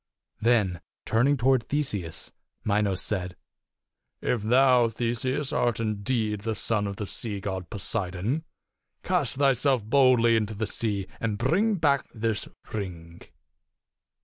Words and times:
Then 0.39 0.81
turning 1.05 1.37
toward 1.37 1.69
Theseus, 1.69 2.31
Minos 2.65 3.03
said," 3.03 3.35
If 4.33 4.41
thou, 4.41 4.89
Theseus, 4.89 5.53
art 5.53 5.79
indeed 5.79 6.39
the 6.39 6.55
son 6.55 6.87
of 6.87 6.95
the 6.95 7.05
sea 7.05 7.39
god, 7.39 7.69
Poseidon, 7.69 8.43
cast 9.03 9.35
thyself 9.37 9.85
boldly 9.85 10.35
into 10.35 10.55
the 10.55 10.65
sea 10.65 11.05
and 11.19 11.37
bring 11.37 11.75
back 11.75 12.07
this 12.15 12.47
ring." 12.73 13.21